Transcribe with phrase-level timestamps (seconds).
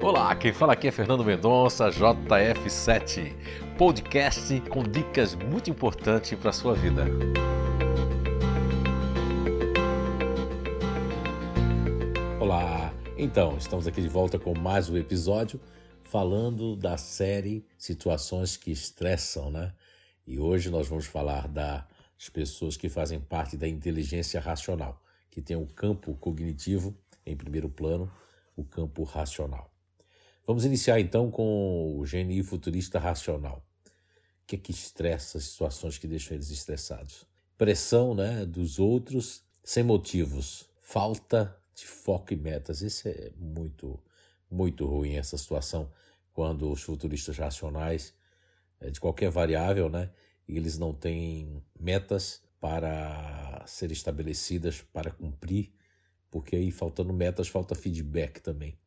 [0.00, 3.34] Olá, quem fala aqui é Fernando Mendonça, JF7,
[3.76, 7.04] podcast com dicas muito importantes para a sua vida.
[12.38, 15.60] Olá, então estamos aqui de volta com mais um episódio
[16.04, 19.74] falando da série Situações que Estressam, né?
[20.24, 21.84] E hoje nós vamos falar das
[22.32, 26.96] pessoas que fazem parte da inteligência racional, que tem o campo cognitivo
[27.26, 28.08] em primeiro plano,
[28.56, 29.68] o campo racional.
[30.48, 33.62] Vamos iniciar então com o GNI futurista racional.
[33.84, 37.26] O que é que estressa as situações que deixam eles estressados?
[37.58, 42.80] Pressão né, dos outros sem motivos, falta de foco e metas.
[42.80, 44.02] Isso é muito,
[44.50, 45.92] muito ruim, essa situação,
[46.32, 48.14] quando os futuristas racionais,
[48.80, 50.10] é, de qualquer variável, né,
[50.48, 55.74] eles não têm metas para serem estabelecidas, para cumprir,
[56.30, 58.78] porque aí faltando metas, falta feedback também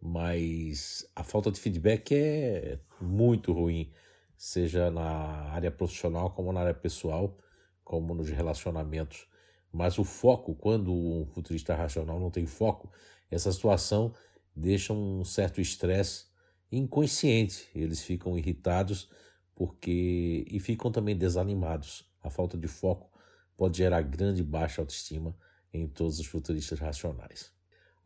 [0.00, 3.92] mas a falta de feedback é muito ruim,
[4.36, 7.36] seja na área profissional como na área pessoal,
[7.82, 9.26] como nos relacionamentos.
[9.72, 12.90] Mas o foco, quando um futurista racional não tem foco,
[13.30, 14.14] essa situação
[14.54, 16.26] deixa um certo estresse
[16.70, 17.68] inconsciente.
[17.74, 19.10] Eles ficam irritados
[19.54, 22.08] porque e ficam também desanimados.
[22.22, 23.10] A falta de foco
[23.56, 25.36] pode gerar grande baixa autoestima
[25.72, 27.57] em todos os futuristas racionais.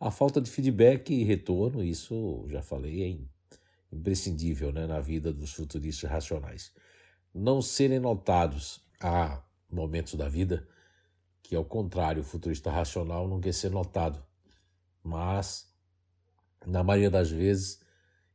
[0.03, 5.53] A falta de feedback e retorno, isso já falei, é imprescindível né, na vida dos
[5.53, 6.72] futuristas racionais.
[7.33, 10.67] Não serem notados há momentos da vida
[11.41, 14.20] que, ao contrário, o futurista racional não quer ser notado,
[15.05, 15.73] mas,
[16.67, 17.78] na maioria das vezes,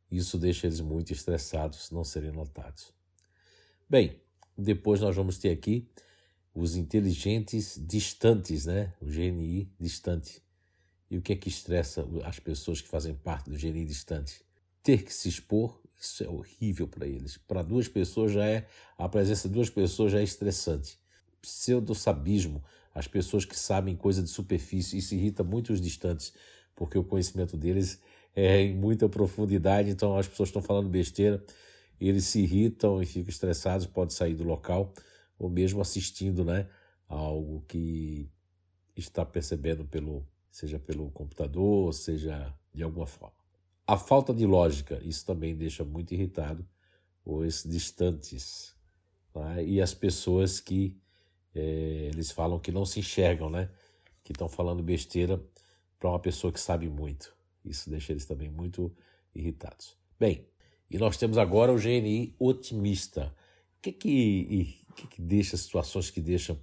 [0.09, 2.93] isso deixa eles muito estressados não serem notados.
[3.89, 4.21] Bem,
[4.57, 5.85] depois nós vamos ter aqui
[6.55, 8.93] os inteligentes distantes, né?
[9.01, 10.46] O GNI distante.
[11.09, 14.41] E o que é que estressa as pessoas que fazem parte do gerir distante?
[14.83, 17.37] Ter que se expor, isso é horrível para eles.
[17.37, 20.99] Para duas pessoas já é, a presença de duas pessoas já é estressante.
[21.41, 22.63] Pseudo-sabismo,
[22.93, 26.33] as pessoas que sabem coisa de superfície, isso irrita muito os distantes,
[26.75, 28.01] porque o conhecimento deles
[28.35, 31.43] é em muita profundidade, então as pessoas estão falando besteira,
[31.99, 34.93] eles se irritam e ficam estressados, pode sair do local,
[35.39, 36.67] ou mesmo assistindo né,
[37.09, 38.29] a algo que
[38.95, 43.35] está percebendo pelo seja pelo computador, seja de alguma forma.
[43.85, 46.67] A falta de lógica, isso também deixa muito irritado
[47.25, 48.75] os distantes
[49.33, 49.63] né?
[49.63, 50.97] e as pessoas que
[51.55, 53.69] é, eles falam que não se enxergam, né?
[54.23, 55.41] que estão falando besteira
[55.99, 57.35] para uma pessoa que sabe muito.
[57.63, 58.95] Isso deixa eles também muito
[59.33, 59.97] irritados.
[60.19, 60.45] Bem,
[60.89, 63.33] e nós temos agora o GNI otimista.
[63.77, 66.59] O que que, que, que deixa situações que deixam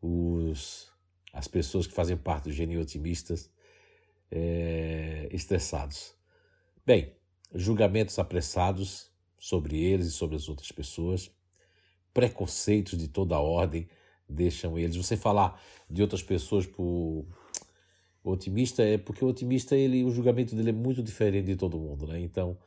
[0.00, 0.90] os
[1.32, 3.50] as pessoas que fazem parte do gênio otimistas
[4.30, 6.14] é, estressados.
[6.84, 7.12] Bem,
[7.54, 11.30] julgamentos apressados sobre eles e sobre as outras pessoas,
[12.12, 13.88] preconceitos de toda ordem
[14.28, 14.96] deixam eles.
[14.96, 17.26] Você falar de outras pessoas por
[18.22, 22.06] otimista é porque o otimista ele o julgamento dele é muito diferente de todo mundo,
[22.06, 22.20] né?
[22.20, 22.58] Então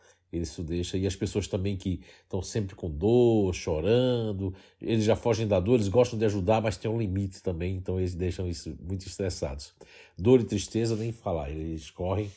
[0.41, 0.97] isso deixa.
[0.97, 5.75] E as pessoas também que estão sempre com dor, chorando, eles já fogem da dor,
[5.75, 9.73] eles gostam de ajudar, mas tem um limite também, então eles deixam isso muito estressados.
[10.17, 12.31] Dor e tristeza, nem falar, eles correm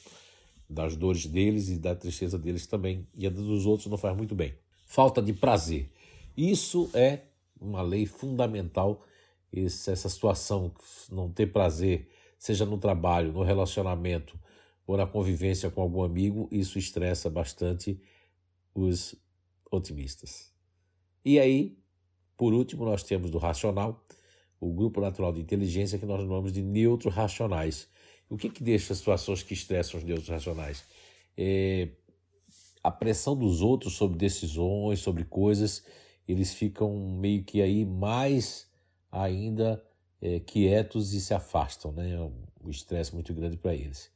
[0.69, 4.35] das dores deles e da tristeza deles também, e a dos outros não faz muito
[4.35, 4.55] bem.
[4.85, 5.89] Falta de prazer.
[6.37, 7.21] Isso é
[7.61, 9.03] uma lei fundamental,
[9.53, 10.73] essa situação,
[11.11, 12.09] não ter prazer,
[12.39, 14.39] seja no trabalho, no relacionamento,
[14.87, 18.01] ou na convivência com algum amigo, isso estressa bastante
[18.75, 19.17] os
[19.71, 20.53] otimistas.
[21.25, 21.77] E aí,
[22.37, 24.05] por último, nós temos do racional,
[24.61, 27.89] o grupo natural de inteligência que nós chamamos de neutros racionais.
[28.29, 30.85] O que, que deixa as situações que estressam os neutros racionais?
[31.37, 31.89] É
[32.83, 35.85] a pressão dos outros sobre decisões, sobre coisas,
[36.29, 38.71] eles ficam meio que aí mais
[39.11, 39.85] ainda
[40.23, 42.13] é, quietos e se afastam, né?
[42.13, 44.16] É um estresse muito grande para eles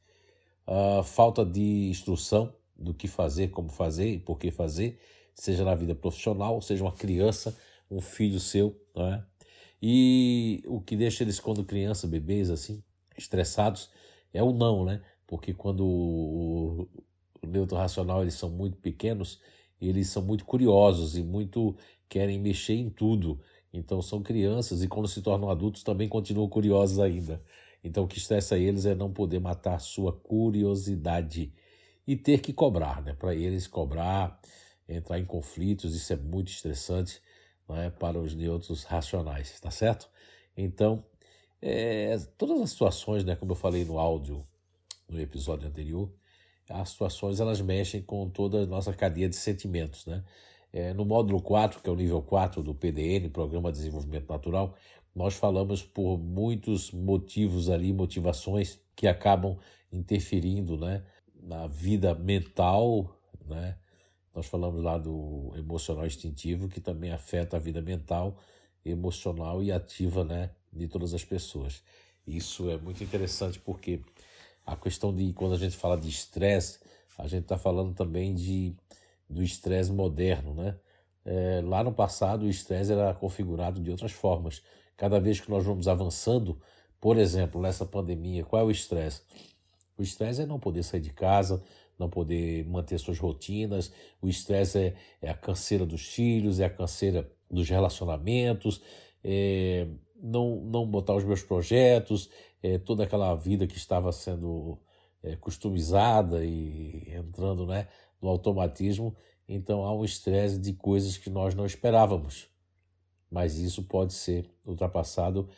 [0.67, 4.99] uh, falta de instrução do que fazer, como fazer e por que fazer,
[5.33, 7.57] seja na vida profissional, seja uma criança,
[7.89, 9.25] um filho seu, não é?
[9.81, 12.83] E o que deixa eles, quando criança, bebês, assim,
[13.17, 13.89] estressados,
[14.33, 15.01] é o não, né?
[15.25, 16.87] Porque quando o,
[17.41, 19.39] o neutro racional, eles são muito pequenos,
[19.81, 21.75] eles são muito curiosos e muito
[22.07, 23.39] querem mexer em tudo.
[23.73, 27.41] Então são crianças e quando se tornam adultos também continuam curiosos ainda.
[27.83, 31.53] Então, o que estressa eles é não poder matar sua curiosidade
[32.05, 33.13] e ter que cobrar, né?
[33.13, 34.39] Para eles cobrar,
[34.87, 37.21] entrar em conflitos, isso é muito estressante
[37.69, 37.89] é?
[37.89, 40.09] para os neutros racionais, tá certo?
[40.55, 41.03] Então,
[41.61, 44.45] é, todas as situações, né, como eu falei no áudio,
[45.07, 46.11] no episódio anterior,
[46.69, 50.23] as situações elas mexem com toda a nossa cadeia de sentimentos, né?
[50.73, 54.75] É, no módulo 4, que é o nível 4 do PDN, Programa de Desenvolvimento Natural,
[55.13, 59.57] nós falamos por muitos motivos ali, motivações que acabam
[59.91, 61.03] interferindo né,
[61.41, 63.77] na vida mental, né?
[64.33, 68.37] Nós falamos lá do emocional instintivo, que também afeta a vida mental,
[68.85, 71.83] emocional e ativa né, de todas as pessoas.
[72.25, 74.01] Isso é muito interessante porque
[74.65, 76.79] a questão de quando a gente fala de estresse,
[77.17, 78.73] a gente está falando também de
[79.31, 80.77] do estresse moderno, né?
[81.23, 84.61] É, lá no passado o estresse era configurado de outras formas.
[84.97, 86.59] Cada vez que nós vamos avançando,
[86.99, 89.21] por exemplo, nessa pandemia, qual é o estresse?
[89.97, 91.63] O estresse é não poder sair de casa,
[91.97, 93.91] não poder manter suas rotinas.
[94.21, 98.81] O estresse é, é, a canseira dos filhos, é a canseira dos relacionamentos,
[99.23, 99.87] é
[100.21, 102.29] não, não botar os meus projetos,
[102.61, 104.79] é toda aquela vida que estava sendo
[105.23, 107.87] é, customizada e entrando né,
[108.21, 109.15] no automatismo.
[109.47, 112.49] Então há um estresse de coisas que nós não esperávamos.
[113.29, 115.49] Mas isso pode ser ultrapassado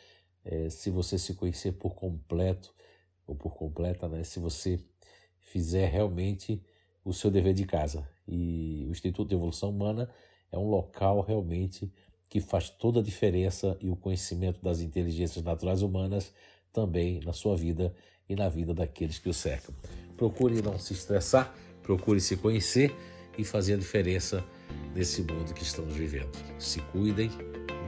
[0.44, 2.74] é, se você se conhecer por completo
[3.26, 4.22] ou por completa, né?
[4.22, 4.78] Se você
[5.40, 6.62] fizer realmente
[7.04, 8.08] o seu dever de casa.
[8.26, 10.10] E o Instituto de Evolução Humana
[10.50, 11.92] é um local realmente
[12.28, 16.32] que faz toda a diferença e o conhecimento das inteligências naturais humanas
[16.72, 17.94] também na sua vida
[18.28, 19.74] e na vida daqueles que o cercam.
[20.16, 22.94] Procure não se estressar, procure se conhecer
[23.38, 24.44] e fazer a diferença
[24.94, 26.30] nesse mundo que estamos vivendo.
[26.58, 27.30] Se cuidem.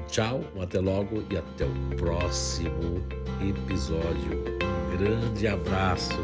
[0.09, 3.05] Tchau, até logo e até o próximo
[3.41, 4.45] episódio.
[4.63, 6.15] Um grande abraço.